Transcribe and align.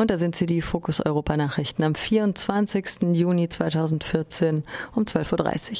Und 0.00 0.10
da 0.10 0.16
sind 0.16 0.34
sie, 0.34 0.46
die 0.46 0.62
Fokus 0.62 1.04
Europa 1.04 1.36
Nachrichten 1.36 1.82
am 1.82 1.94
24. 1.94 3.02
Juni 3.12 3.50
2014 3.50 4.62
um 4.96 5.02
12.30 5.02 5.70
Uhr. 5.70 5.76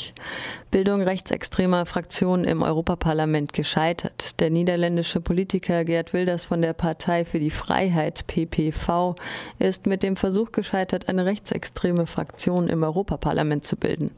Bildung 0.71 1.01
rechtsextremer 1.01 1.87
Fraktionen 1.87 2.45
im 2.45 2.63
Europaparlament 2.63 3.55
gescheitert. 3.55 4.39
Der 4.39 4.51
niederländische 4.51 5.23
Politiker 5.23 5.87
Gerd 5.87 6.13
Wilders 6.13 6.45
von 6.45 6.61
der 6.61 6.75
Partei 6.75 7.25
für 7.25 7.39
die 7.39 7.51
Freiheit 7.51 8.27
PPV 8.27 9.15
ist 9.59 9.87
mit 9.87 10.03
dem 10.03 10.17
Versuch 10.17 10.53
gescheitert, 10.53 11.09
eine 11.09 11.25
rechtsextreme 11.25 12.07
Fraktion 12.07 12.69
im 12.69 12.83
Europaparlament 12.83 13.65
zu 13.65 13.77
bilden. 13.77 14.11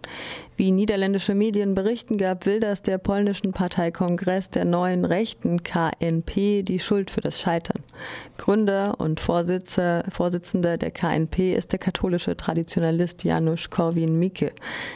Wie 0.57 0.73
niederländische 0.73 1.35
Medien 1.35 1.75
berichten, 1.75 2.19
gab 2.19 2.45
Wilders 2.45 2.83
der 2.83 2.99
polnischen 2.99 3.53
Parteikongress 3.53 4.51
der 4.51 4.65
neuen 4.65 5.05
Rechten 5.05 5.63
KNP 5.63 6.63
die 6.63 6.79
Schuld 6.79 7.11
für 7.11 7.21
das 7.21 7.41
Scheitern. 7.41 7.83
Gründer 8.37 8.97
und 8.99 9.21
Vorsitzender 9.21 9.92
der 10.01 10.91
KNP 10.91 11.55
ist 11.55 11.73
der 11.73 11.79
katholische 11.79 12.37
Traditionalist 12.37 13.25
Janusz 13.25 13.71
Korwin-Mikke. 13.71 14.53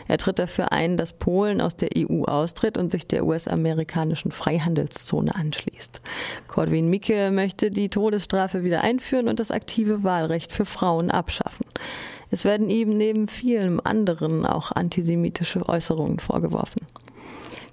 Er 0.09 0.18
tritt 0.18 0.38
dafür 0.38 0.73
ein, 0.73 0.96
dass 0.96 1.12
Polen 1.12 1.60
aus 1.60 1.77
der 1.77 1.91
EU 1.96 2.24
austritt 2.24 2.78
und 2.78 2.91
sich 2.91 3.06
der 3.06 3.27
US-amerikanischen 3.27 4.32
Freihandelszone 4.32 5.34
anschließt. 5.34 6.01
Korwin-Mikke 6.48 7.30
möchte 7.30 7.70
die 7.70 7.88
Todesstrafe 7.88 8.64
wieder 8.64 8.82
einführen 8.82 9.28
und 9.28 9.40
das 9.40 9.51
aktive 9.51 10.04
Wahlrecht 10.04 10.52
für 10.52 10.64
Frauen 10.64 11.10
abschaffen. 11.10 11.66
Es 12.30 12.45
werden 12.45 12.68
ihm 12.70 12.96
neben 12.96 13.28
vielem 13.28 13.80
anderen 13.82 14.46
auch 14.46 14.73
antisemitische 14.73 15.68
Äußerungen 15.68 16.18
vorgeworfen. 16.18 16.82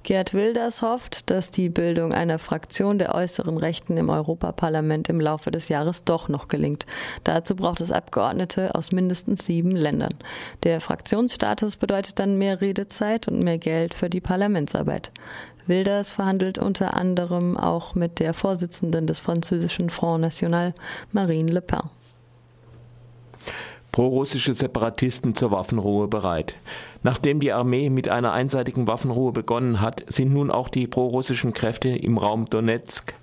Gerd 0.03 0.33
Wilders 0.33 0.81
hofft, 0.81 1.29
dass 1.29 1.49
die 1.49 1.69
Bildung 1.69 2.13
einer 2.13 2.37
Fraktion 2.37 2.99
der 2.99 3.15
äußeren 3.15 3.57
Rechten 3.57 3.95
im 3.95 4.09
Europaparlament 4.09 5.07
im 5.07 5.21
Laufe 5.21 5.49
des 5.49 5.69
Jahres 5.69 6.03
doch 6.03 6.27
noch 6.27 6.49
gelingt. 6.49 6.85
Dazu 7.23 7.55
braucht 7.55 7.79
es 7.79 7.89
Abgeordnete 7.89 8.75
aus 8.75 8.91
mindestens 8.91 9.45
sieben 9.45 9.71
Ländern. 9.71 10.13
Der 10.63 10.81
Fraktionsstatus 10.81 11.77
bedeutet 11.77 12.19
dann 12.19 12.37
mehr 12.37 12.59
Redezeit 12.59 13.29
und 13.29 13.39
mehr 13.39 13.57
Geld 13.57 13.93
für 13.93 14.09
die 14.09 14.19
Parlamentsarbeit. 14.19 15.11
Wilders 15.67 16.11
verhandelt 16.11 16.59
unter 16.59 16.95
anderem 16.95 17.55
auch 17.55 17.95
mit 17.95 18.19
der 18.19 18.33
Vorsitzenden 18.33 19.07
des 19.07 19.21
französischen 19.21 19.89
Front 19.89 20.23
National, 20.23 20.73
Marine 21.13 21.49
Le 21.49 21.61
Pen 21.61 21.89
prorussische 23.93 24.53
Separatisten 24.53 25.35
zur 25.35 25.51
Waffenruhe 25.51 26.09
bereit. 26.09 26.57
Nachdem 27.03 27.39
die 27.39 27.53
Armee 27.53 27.89
mit 27.89 28.09
einer 28.09 28.33
einseitigen 28.33 28.87
Waffenruhe 28.87 29.31
begonnen 29.31 29.79
hat, 29.79 30.03
sind 30.07 30.33
nun 30.33 30.51
auch 30.51 30.67
die 30.67 30.87
prorussischen 30.87 31.53
Kräfte 31.53 31.89
im 31.89 32.17
Raum 32.17 32.49
Donetsk 32.49 33.13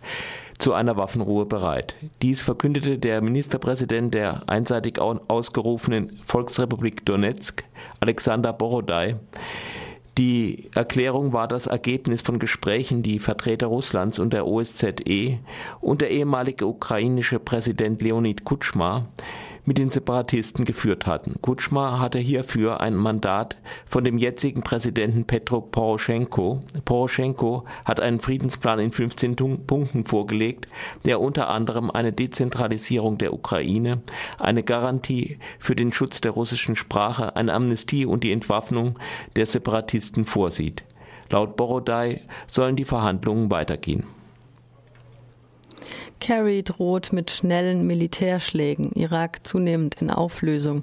zu 0.58 0.72
einer 0.72 0.96
Waffenruhe 0.96 1.44
bereit. 1.44 1.96
Dies 2.22 2.42
verkündete 2.42 2.98
der 2.98 3.20
Ministerpräsident 3.20 4.14
der 4.14 4.48
einseitig 4.48 5.00
ausgerufenen 5.00 6.20
Volksrepublik 6.24 7.04
Donetsk, 7.04 7.64
Alexander 7.98 8.52
Borodai. 8.52 9.16
Die 10.18 10.70
Erklärung 10.74 11.32
war 11.32 11.48
das 11.48 11.66
Ergebnis 11.66 12.22
von 12.22 12.38
Gesprächen, 12.38 13.02
die 13.02 13.18
Vertreter 13.18 13.66
Russlands 13.66 14.18
und 14.20 14.32
der 14.32 14.46
OSZE 14.46 15.38
und 15.80 16.00
der 16.00 16.10
ehemalige 16.10 16.66
ukrainische 16.66 17.40
Präsident 17.40 18.02
Leonid 18.02 18.44
Kutschma 18.44 19.08
mit 19.64 19.78
den 19.78 19.90
Separatisten 19.90 20.64
geführt 20.64 21.06
hatten. 21.06 21.36
Kutschma 21.42 21.98
hatte 21.98 22.18
hierfür 22.18 22.80
ein 22.80 22.96
Mandat 22.96 23.58
von 23.86 24.04
dem 24.04 24.18
jetzigen 24.18 24.62
Präsidenten 24.62 25.24
Petro 25.24 25.60
Poroschenko. 25.60 26.60
Poroschenko 26.84 27.64
hat 27.84 28.00
einen 28.00 28.20
Friedensplan 28.20 28.78
in 28.78 28.92
15 28.92 29.36
Punkten 29.66 30.04
vorgelegt, 30.04 30.66
der 31.04 31.20
unter 31.20 31.48
anderem 31.48 31.90
eine 31.90 32.12
Dezentralisierung 32.12 33.18
der 33.18 33.32
Ukraine, 33.32 34.02
eine 34.38 34.62
Garantie 34.62 35.38
für 35.58 35.76
den 35.76 35.92
Schutz 35.92 36.20
der 36.20 36.32
russischen 36.32 36.76
Sprache, 36.76 37.36
eine 37.36 37.52
Amnestie 37.52 38.06
und 38.06 38.24
die 38.24 38.32
Entwaffnung 38.32 38.98
der 39.36 39.46
Separatisten 39.46 40.24
vorsieht. 40.24 40.84
Laut 41.30 41.56
Borodai 41.56 42.22
sollen 42.46 42.76
die 42.76 42.84
Verhandlungen 42.84 43.50
weitergehen. 43.50 44.04
Kerry 46.20 46.62
droht 46.62 47.12
mit 47.12 47.30
schnellen 47.30 47.86
Militärschlägen, 47.86 48.92
Irak 48.92 49.46
zunehmend 49.46 50.00
in 50.00 50.10
Auflösung. 50.10 50.82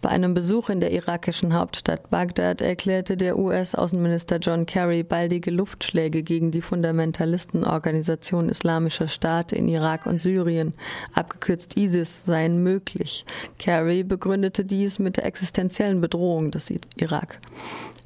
Bei 0.00 0.08
einem 0.08 0.32
Besuch 0.32 0.70
in 0.70 0.80
der 0.80 0.92
irakischen 0.92 1.54
Hauptstadt 1.54 2.08
Bagdad 2.10 2.60
erklärte 2.60 3.16
der 3.16 3.38
US-Außenminister 3.38 4.38
John 4.38 4.64
Kerry 4.64 5.02
baldige 5.02 5.50
Luftschläge 5.50 6.22
gegen 6.22 6.50
die 6.50 6.62
Fundamentalistenorganisation 6.62 8.48
Islamischer 8.48 9.08
Staat 9.08 9.52
in 9.52 9.68
Irak 9.68 10.06
und 10.06 10.22
Syrien, 10.22 10.72
abgekürzt 11.12 11.76
ISIS, 11.76 12.24
seien 12.24 12.62
möglich. 12.62 13.24
Kerry 13.58 14.04
begründete 14.04 14.64
dies 14.64 14.98
mit 14.98 15.16
der 15.16 15.26
existenziellen 15.26 16.00
Bedrohung 16.00 16.50
des 16.50 16.72
Irak. 16.96 17.40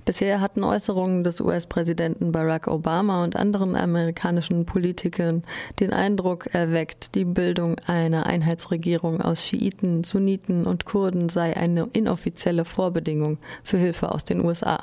Bisher 0.05 0.41
hatten 0.41 0.65
Äußerungen 0.65 1.23
des 1.23 1.41
US-Präsidenten 1.41 2.33
Barack 2.33 2.67
Obama 2.67 3.23
und 3.23 3.37
anderen 3.37 3.77
amerikanischen 3.77 4.67
Politikern 4.67 5.45
den 5.79 5.93
Eindruck 5.93 6.32
erweckt, 6.53 7.15
die 7.15 7.25
Bildung 7.25 7.77
einer 7.87 8.27
Einheitsregierung 8.27 9.21
aus 9.21 9.45
Schiiten, 9.45 10.05
Sunniten 10.05 10.67
und 10.67 10.85
Kurden 10.85 11.29
sei 11.29 11.57
eine 11.57 11.89
inoffizielle 11.93 12.65
Vorbedingung 12.65 13.39
für 13.63 13.79
Hilfe 13.79 14.13
aus 14.13 14.25
den 14.25 14.45
USA. 14.45 14.81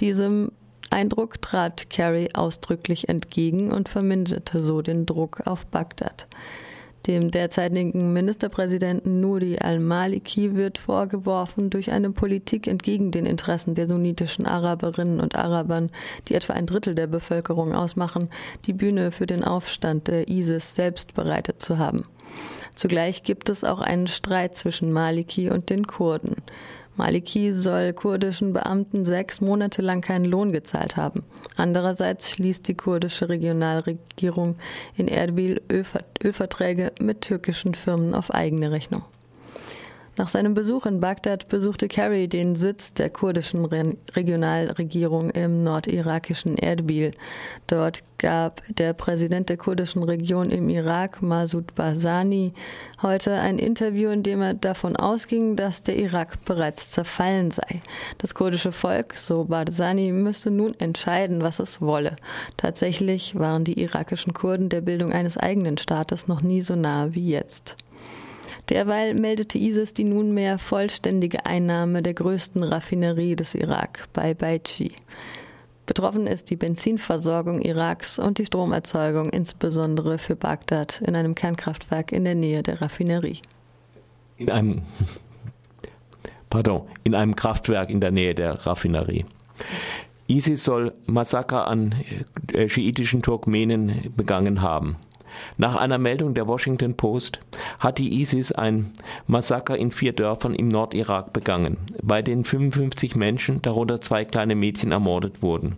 Diesem 0.00 0.52
Eindruck 0.90 1.40
trat 1.40 1.88
Kerry 1.88 2.30
ausdrücklich 2.34 3.08
entgegen 3.08 3.70
und 3.70 3.88
verminderte 3.88 4.62
so 4.62 4.82
den 4.82 5.06
Druck 5.06 5.46
auf 5.46 5.66
Bagdad. 5.66 6.26
Dem 7.06 7.30
derzeitigen 7.30 8.12
Ministerpräsidenten 8.12 9.20
Nuri 9.20 9.58
al-Maliki 9.58 10.54
wird 10.54 10.76
vorgeworfen, 10.76 11.70
durch 11.70 11.92
eine 11.92 12.10
Politik 12.10 12.66
entgegen 12.66 13.10
den 13.10 13.24
Interessen 13.24 13.74
der 13.74 13.88
sunnitischen 13.88 14.44
Araberinnen 14.46 15.20
und 15.20 15.34
Arabern, 15.34 15.90
die 16.28 16.34
etwa 16.34 16.52
ein 16.52 16.66
Drittel 16.66 16.94
der 16.94 17.06
Bevölkerung 17.06 17.74
ausmachen, 17.74 18.28
die 18.66 18.74
Bühne 18.74 19.12
für 19.12 19.26
den 19.26 19.44
Aufstand 19.44 20.08
der 20.08 20.28
ISIS 20.28 20.74
selbst 20.74 21.14
bereitet 21.14 21.62
zu 21.62 21.78
haben. 21.78 22.02
Zugleich 22.74 23.22
gibt 23.22 23.48
es 23.48 23.64
auch 23.64 23.80
einen 23.80 24.06
Streit 24.06 24.56
zwischen 24.56 24.92
Maliki 24.92 25.50
und 25.50 25.70
den 25.70 25.86
Kurden. 25.86 26.36
Maliki 27.00 27.54
soll 27.54 27.94
kurdischen 27.94 28.52
Beamten 28.52 29.06
sechs 29.06 29.40
Monate 29.40 29.80
lang 29.80 30.02
keinen 30.02 30.26
Lohn 30.26 30.52
gezahlt 30.52 30.98
haben. 30.98 31.24
Andererseits 31.56 32.30
schließt 32.30 32.68
die 32.68 32.74
kurdische 32.74 33.30
Regionalregierung 33.30 34.56
in 34.98 35.08
Erbil 35.08 35.62
Ölverträge 35.72 36.92
mit 37.00 37.22
türkischen 37.22 37.74
Firmen 37.74 38.14
auf 38.14 38.34
eigene 38.34 38.70
Rechnung. 38.70 39.02
Nach 40.16 40.28
seinem 40.28 40.54
Besuch 40.54 40.86
in 40.86 41.00
Bagdad 41.00 41.48
besuchte 41.48 41.86
Kerry 41.86 42.28
den 42.28 42.56
Sitz 42.56 42.92
der 42.92 43.10
kurdischen 43.10 43.64
Re 43.64 43.96
Regionalregierung 44.14 45.30
im 45.30 45.62
nordirakischen 45.62 46.58
Erbil. 46.58 47.12
Dort 47.68 48.02
gab 48.18 48.62
der 48.68 48.92
Präsident 48.92 49.48
der 49.48 49.56
kurdischen 49.56 50.02
Region 50.02 50.50
im 50.50 50.68
Irak, 50.68 51.22
Masud 51.22 51.74
Barzani, 51.74 52.52
heute 53.02 53.34
ein 53.34 53.58
Interview, 53.58 54.10
in 54.10 54.22
dem 54.22 54.42
er 54.42 54.54
davon 54.54 54.96
ausging, 54.96 55.56
dass 55.56 55.82
der 55.82 55.96
Irak 55.96 56.44
bereits 56.44 56.90
zerfallen 56.90 57.50
sei. 57.52 57.80
Das 58.18 58.34
kurdische 58.34 58.72
Volk, 58.72 59.16
so 59.16 59.44
Barzani, 59.44 60.12
müsste 60.12 60.50
nun 60.50 60.74
entscheiden, 60.78 61.40
was 61.40 61.60
es 61.60 61.80
wolle. 61.80 62.16
Tatsächlich 62.56 63.38
waren 63.38 63.64
die 63.64 63.80
irakischen 63.80 64.34
Kurden 64.34 64.68
der 64.68 64.80
Bildung 64.80 65.12
eines 65.12 65.36
eigenen 65.36 65.78
Staates 65.78 66.26
noch 66.26 66.42
nie 66.42 66.62
so 66.62 66.74
nahe 66.74 67.14
wie 67.14 67.30
jetzt. 67.30 67.76
Derweil 68.70 69.14
meldete 69.14 69.58
ISIS 69.58 69.94
die 69.94 70.04
nunmehr 70.04 70.56
vollständige 70.56 71.44
Einnahme 71.44 72.02
der 72.02 72.14
größten 72.14 72.62
Raffinerie 72.62 73.34
des 73.34 73.56
Irak 73.56 74.08
bei 74.12 74.32
Baichi. 74.32 74.92
Betroffen 75.86 76.28
ist 76.28 76.50
die 76.50 76.56
Benzinversorgung 76.56 77.60
Iraks 77.60 78.20
und 78.20 78.38
die 78.38 78.46
Stromerzeugung 78.46 79.28
insbesondere 79.30 80.18
für 80.18 80.36
Bagdad 80.36 81.02
in 81.04 81.16
einem 81.16 81.34
Kernkraftwerk 81.34 82.12
in 82.12 82.22
der 82.22 82.36
Nähe 82.36 82.62
der 82.62 82.80
Raffinerie. 82.80 83.40
In 84.36 84.52
einem, 84.52 84.82
pardon, 86.48 86.82
in 87.02 87.16
einem 87.16 87.34
Kraftwerk 87.34 87.90
in 87.90 88.00
der 88.00 88.12
Nähe 88.12 88.36
der 88.36 88.66
Raffinerie. 88.66 89.26
ISIS 90.28 90.62
soll 90.62 90.92
Massaker 91.06 91.66
an 91.66 91.96
äh, 92.52 92.68
schiitischen 92.68 93.20
Turkmenen 93.20 94.12
begangen 94.16 94.62
haben. 94.62 94.96
Nach 95.56 95.76
einer 95.76 95.98
Meldung 95.98 96.34
der 96.34 96.46
Washington 96.46 96.94
Post 96.94 97.40
hat 97.78 97.98
die 97.98 98.20
ISIS 98.20 98.52
ein 98.52 98.92
Massaker 99.26 99.76
in 99.76 99.90
vier 99.90 100.12
Dörfern 100.12 100.54
im 100.54 100.68
Nordirak 100.68 101.32
begangen, 101.32 101.76
bei 102.02 102.22
denen 102.22 102.44
55 102.44 103.16
Menschen, 103.16 103.62
darunter 103.62 104.00
zwei 104.00 104.24
kleine 104.24 104.54
Mädchen, 104.54 104.92
ermordet 104.92 105.42
wurden. 105.42 105.76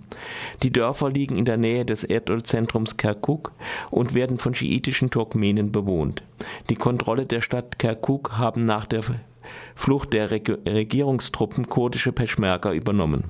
Die 0.63 0.73
Dörfer 0.73 1.11
liegen 1.11 1.37
in 1.37 1.45
der 1.45 1.57
Nähe 1.57 1.85
des 1.85 2.05
Erdölzentrums 2.05 2.97
Kirkuk 2.97 3.53
und 3.91 4.15
werden 4.15 4.39
von 4.39 4.55
schiitischen 4.55 5.11
Turkmenen 5.11 5.73
bewohnt. 5.73 6.23
Die 6.69 6.77
Kontrolle 6.77 7.27
der 7.27 7.41
Stadt 7.41 7.79
Kirkuk 7.79 8.39
haben 8.39 8.65
nach 8.65 8.87
der 8.87 9.03
Flucht 9.75 10.13
der 10.13 10.31
Regierungstruppen 10.31 11.69
kurdische 11.69 12.13
Peschmerga 12.13 12.73
übernommen. 12.73 13.25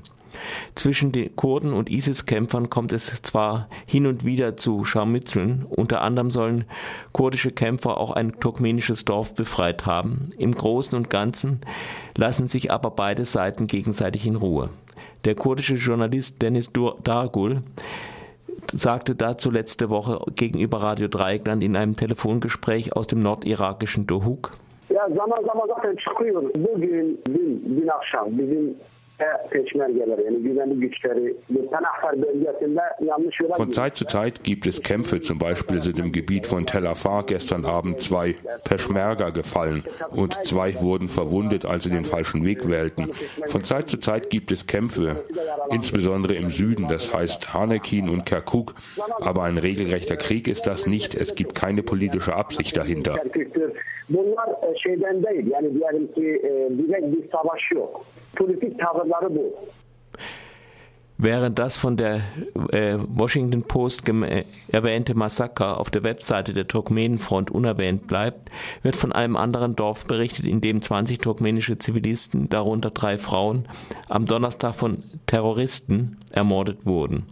Zwischen 0.74 1.12
den 1.12 1.34
Kurden 1.36 1.72
und 1.72 1.90
ISIS-Kämpfern 1.90 2.70
kommt 2.70 2.92
es 2.92 3.22
zwar 3.22 3.68
hin 3.86 4.06
und 4.06 4.24
wieder 4.24 4.56
zu 4.56 4.84
Scharmützeln, 4.84 5.66
unter 5.68 6.02
anderem 6.02 6.30
sollen 6.30 6.64
kurdische 7.12 7.50
Kämpfer 7.50 7.98
auch 7.98 8.10
ein 8.10 8.38
turkmenisches 8.40 9.04
Dorf 9.04 9.34
befreit 9.34 9.86
haben. 9.86 10.32
Im 10.38 10.54
Großen 10.54 10.96
und 10.96 11.10
Ganzen 11.10 11.60
lassen 12.16 12.48
sich 12.48 12.70
aber 12.70 12.90
beide 12.90 13.24
Seiten 13.24 13.66
gegenseitig 13.66 14.26
in 14.26 14.36
Ruhe. 14.36 14.70
Der 15.24 15.34
kurdische 15.34 15.74
Journalist 15.74 16.42
Dennis 16.42 16.70
Dargul 17.04 17.62
sagte 18.72 19.14
dazu 19.14 19.50
letzte 19.50 19.90
Woche 19.90 20.20
gegenüber 20.34 20.78
Radio 20.78 21.08
Dreieckland 21.08 21.62
in 21.62 21.76
einem 21.76 21.94
Telefongespräch 21.94 22.94
aus 22.96 23.06
dem 23.06 23.20
nordirakischen 23.20 24.06
Dohuk. 24.06 24.52
Von 33.56 33.72
Zeit 33.72 33.96
zu 33.96 34.04
Zeit 34.06 34.44
gibt 34.44 34.66
es 34.66 34.82
Kämpfe, 34.82 35.20
zum 35.20 35.38
Beispiel 35.38 35.82
sind 35.82 35.98
im 35.98 36.12
Gebiet 36.12 36.46
von 36.46 36.66
Tel 36.66 36.86
Afar 36.86 37.24
gestern 37.24 37.64
Abend 37.64 38.00
zwei 38.00 38.34
Peschmerga 38.64 39.30
gefallen 39.30 39.84
und 40.10 40.34
zwei 40.44 40.74
wurden 40.80 41.08
verwundet, 41.08 41.64
als 41.64 41.84
sie 41.84 41.90
den 41.90 42.04
falschen 42.04 42.44
Weg 42.44 42.68
wählten. 42.68 43.10
Von 43.46 43.64
Zeit 43.64 43.88
zu 43.88 43.98
Zeit 43.98 44.30
gibt 44.30 44.50
es 44.50 44.66
Kämpfe, 44.66 45.24
insbesondere 45.70 46.34
im 46.34 46.50
Süden, 46.50 46.88
das 46.88 47.12
heißt 47.12 47.54
Hanekin 47.54 48.08
und 48.08 48.26
Kirkuk, 48.26 48.74
aber 49.20 49.42
ein 49.44 49.58
regelrechter 49.58 50.16
Krieg 50.16 50.48
ist 50.48 50.66
das 50.66 50.86
nicht, 50.86 51.14
es 51.14 51.34
gibt 51.34 51.54
keine 51.54 51.82
politische 51.82 52.34
Absicht 52.34 52.76
dahinter. 52.76 53.18
Bunlar 54.08 54.48
şeyden 54.82 55.22
değil 55.22 55.46
yani 55.50 55.74
diyelim 55.74 56.12
ki 56.12 56.42
direkt 56.78 57.06
bir 57.06 57.30
savaş 57.32 57.72
yok. 57.72 58.04
Politik 58.36 58.78
tavırları 58.78 59.34
bu. 59.34 59.54
Während 61.22 61.56
das 61.56 61.76
von 61.76 61.96
der 61.96 62.20
äh, 62.72 62.98
Washington 62.98 63.62
Post 63.62 64.08
äh, 64.08 64.44
erwähnte 64.72 65.14
Massaker 65.14 65.78
auf 65.78 65.88
der 65.88 66.02
Webseite 66.02 66.52
der 66.52 66.66
Turkmenenfront 66.66 67.48
unerwähnt 67.48 68.08
bleibt, 68.08 68.50
wird 68.82 68.96
von 68.96 69.12
einem 69.12 69.36
anderen 69.36 69.76
Dorf 69.76 70.04
berichtet, 70.04 70.46
in 70.46 70.60
dem 70.60 70.82
20 70.82 71.20
turkmenische 71.20 71.78
Zivilisten, 71.78 72.48
darunter 72.48 72.90
drei 72.90 73.18
Frauen, 73.18 73.68
am 74.08 74.26
Donnerstag 74.26 74.74
von 74.74 75.04
Terroristen 75.26 76.16
ermordet 76.32 76.86
wurden. 76.86 77.26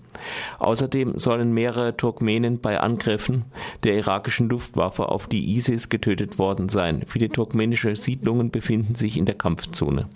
Außerdem 0.61 1.19
sollen 1.19 1.53
mehrere 1.53 1.97
Turkmenen 1.97 2.61
bei 2.61 2.79
Angriffen 2.79 3.47
der 3.83 3.97
irakischen 3.97 4.49
Luftwaffe 4.49 5.09
auf 5.09 5.27
die 5.27 5.57
ISIS 5.57 5.89
getötet 5.89 6.39
worden 6.39 6.69
sein. 6.69 7.03
Viele 7.09 7.29
turkmenische 7.29 7.97
Siedlungen 7.97 8.53
befinden 8.53 8.95
sich 8.95 9.17
in 9.17 9.25
der 9.25 9.35
Kampfzone. 9.35 10.07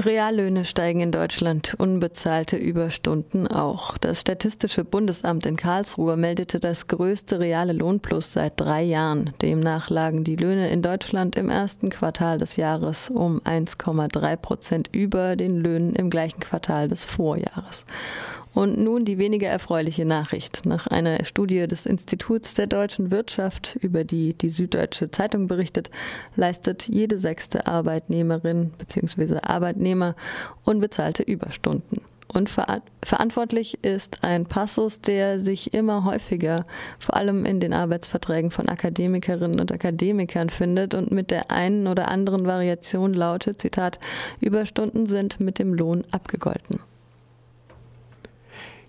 Reallöhne 0.00 0.64
steigen 0.64 1.00
in 1.00 1.10
Deutschland, 1.10 1.74
unbezahlte 1.76 2.56
Überstunden 2.56 3.48
auch. 3.48 3.98
Das 3.98 4.20
Statistische 4.20 4.84
Bundesamt 4.84 5.44
in 5.44 5.56
Karlsruhe 5.56 6.16
meldete 6.16 6.60
das 6.60 6.86
größte 6.86 7.40
reale 7.40 7.72
Lohnplus 7.72 8.32
seit 8.32 8.60
drei 8.60 8.82
Jahren. 8.82 9.34
Demnach 9.42 9.90
lagen 9.90 10.22
die 10.22 10.36
Löhne 10.36 10.70
in 10.70 10.82
Deutschland 10.82 11.34
im 11.34 11.50
ersten 11.50 11.90
Quartal 11.90 12.38
des 12.38 12.54
Jahres 12.54 13.10
um 13.10 13.40
1,3 13.40 14.36
Prozent 14.36 14.88
über 14.92 15.34
den 15.34 15.58
Löhnen 15.58 15.96
im 15.96 16.10
gleichen 16.10 16.38
Quartal 16.38 16.86
des 16.86 17.04
Vorjahres. 17.04 17.84
Und 18.58 18.76
nun 18.76 19.04
die 19.04 19.18
weniger 19.18 19.46
erfreuliche 19.46 20.04
Nachricht. 20.04 20.66
Nach 20.66 20.88
einer 20.88 21.24
Studie 21.24 21.68
des 21.68 21.86
Instituts 21.86 22.54
der 22.54 22.66
deutschen 22.66 23.12
Wirtschaft, 23.12 23.78
über 23.80 24.02
die 24.02 24.34
die 24.34 24.50
Süddeutsche 24.50 25.12
Zeitung 25.12 25.46
berichtet, 25.46 25.92
leistet 26.34 26.88
jede 26.88 27.20
sechste 27.20 27.68
Arbeitnehmerin 27.68 28.72
bzw. 28.76 29.38
Arbeitnehmer 29.44 30.16
unbezahlte 30.64 31.22
Überstunden. 31.22 32.00
Und 32.26 32.50
ver 32.50 32.82
verantwortlich 33.04 33.78
ist 33.84 34.24
ein 34.24 34.44
Passus, 34.46 35.00
der 35.02 35.38
sich 35.38 35.72
immer 35.72 36.02
häufiger, 36.02 36.66
vor 36.98 37.14
allem 37.14 37.44
in 37.44 37.60
den 37.60 37.72
Arbeitsverträgen 37.72 38.50
von 38.50 38.68
Akademikerinnen 38.68 39.60
und 39.60 39.70
Akademikern 39.70 40.50
findet 40.50 40.94
und 40.94 41.12
mit 41.12 41.30
der 41.30 41.52
einen 41.52 41.86
oder 41.86 42.08
anderen 42.08 42.44
Variation 42.44 43.14
lautet, 43.14 43.60
Zitat, 43.60 44.00
Überstunden 44.40 45.06
sind 45.06 45.38
mit 45.38 45.60
dem 45.60 45.74
Lohn 45.74 46.02
abgegolten. 46.10 46.80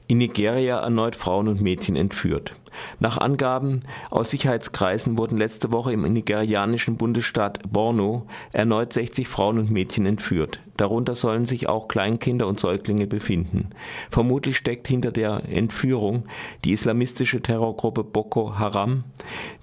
In 0.09 0.17
Nigeria 0.17 0.79
erneut 0.79 1.15
Frauen 1.15 1.47
und 1.47 1.61
Mädchen 1.61 1.95
entführt. 1.95 2.56
Nach 3.00 3.19
Angaben 3.19 3.83
aus 4.09 4.31
Sicherheitskreisen 4.31 5.19
wurden 5.19 5.38
letzte 5.38 5.71
Woche 5.71 5.94
im 5.94 6.01
nigerianischen 6.01 6.97
Bundesstaat 6.97 7.59
Borno 7.71 8.25
erneut 8.51 8.91
60 8.91 9.27
Frauen 9.27 9.59
und 9.59 9.69
Mädchen 9.69 10.07
entführt. 10.07 10.61
Darunter 10.77 11.13
sollen 11.13 11.45
sich 11.45 11.69
auch 11.69 11.88
Kleinkinder 11.88 12.47
und 12.47 12.59
Säuglinge 12.59 13.06
befinden. 13.06 13.69
Vermutlich 14.09 14.57
steckt 14.57 14.88
hinter 14.88 15.11
der 15.11 15.44
Entführung 15.47 16.23
die 16.65 16.71
islamistische 16.71 17.44
Terrorgruppe 17.44 18.03
Boko 18.03 18.57
Haram, 18.57 19.03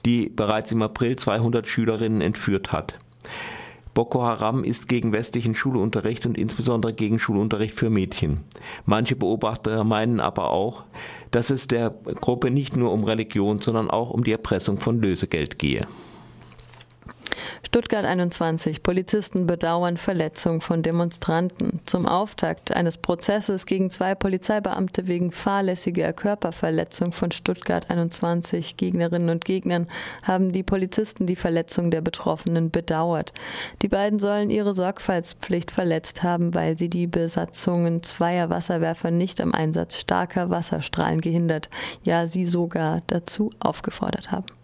die 0.04 0.28
bereits 0.28 0.70
im 0.70 0.81
April 0.81 1.16
200 1.16 1.66
Schülerinnen 1.66 2.20
entführt 2.20 2.70
hat. 2.70 3.00
Boko 3.96 4.22
Haram 4.22 4.62
ist 4.62 4.88
gegen 4.88 5.12
westlichen 5.12 5.54
Schulunterricht 5.54 6.26
und 6.26 6.37
insbesondere 6.37 6.93
gegen 6.93 7.19
Schulunterricht 7.19 7.75
für 7.75 7.88
Mädchen. 7.88 8.40
Manche 8.84 9.16
Beobachter 9.16 9.84
meinen 9.84 10.20
aber 10.20 10.50
auch, 10.50 10.84
dass 11.31 11.48
es 11.48 11.66
der 11.66 11.94
Gruppe 12.20 12.50
nicht 12.50 12.76
nur 12.76 12.93
um 12.93 13.04
Religion, 13.04 13.60
sondern 13.60 13.90
auch 13.90 14.10
um 14.10 14.22
die 14.22 14.32
Erpressung 14.32 14.81
von 14.81 15.00
Lösegeld 15.00 15.58
gehe. 15.58 15.87
Stuttgart 17.76 18.06
21. 18.06 18.82
Polizisten 18.82 19.46
bedauern 19.46 19.99
Verletzung 19.99 20.62
von 20.62 20.82
Demonstranten. 20.82 21.82
Zum 21.84 22.06
Auftakt 22.06 22.73
eines 22.73 22.96
Prozesses 22.96 23.67
gegen 23.67 23.90
zwei 23.90 24.14
Polizeibeamte 24.14 25.06
wegen 25.06 25.31
fahrlässiger 25.31 26.14
Körperverletzung 26.14 27.12
von 27.12 27.32
Stuttgart 27.32 27.90
21 27.90 28.78
Gegnerinnen 28.78 29.28
und 29.28 29.44
Gegnern 29.44 29.88
haben 30.23 30.52
die 30.52 30.62
Polizisten 30.62 31.26
die 31.26 31.37
Verletzung 31.37 31.90
der 31.90 32.00
Betroffenen 32.00 32.70
bedauert. 32.70 33.34
Die 33.82 33.88
beiden 33.88 34.20
sollen 34.20 34.49
ihre 34.49 34.73
Sorgfaltspflicht 34.73 35.70
verletzt 35.70 36.23
haben, 36.23 36.55
weil 36.55 36.78
sie 36.78 36.88
die 36.88 37.06
Besatzungen 37.06 38.02
zweier 38.02 38.49
Wasserwerfer 38.49 39.11
nicht 39.11 39.38
am 39.38 39.52
Einsatz 39.52 40.00
starker 40.00 40.49
Wasserstrahlen 40.49 41.20
gehindert, 41.20 41.69
ja 42.05 42.26
sie 42.26 42.46
sogar 42.46 43.02
dazu 43.06 43.50
aufgefordert 43.61 44.32
haben. 44.32 44.56